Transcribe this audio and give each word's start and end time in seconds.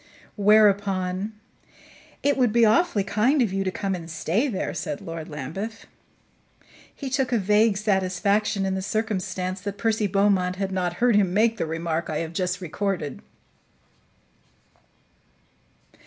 Whereupon 0.35 1.33
"It 2.23 2.35
would 2.35 2.51
be 2.51 2.65
awfully 2.65 3.03
kind 3.03 3.39
of 3.39 3.53
you 3.53 3.63
to 3.63 3.69
come 3.69 3.93
and 3.93 4.09
stay 4.09 4.47
there," 4.47 4.73
said 4.73 4.99
Lord 4.99 5.29
Lambeth. 5.29 5.85
He 6.95 7.07
took 7.07 7.31
a 7.31 7.37
vague 7.37 7.77
satisfaction 7.77 8.65
in 8.65 8.73
the 8.73 8.81
circumstance 8.81 9.61
that 9.61 9.77
Percy 9.77 10.07
Beaumont 10.07 10.55
had 10.55 10.71
not 10.71 10.93
heard 10.93 11.15
him 11.15 11.35
make 11.35 11.57
the 11.57 11.67
remark 11.67 12.09
I 12.09 12.17
have 12.17 12.33
just 12.33 12.61
recorded. 12.61 13.21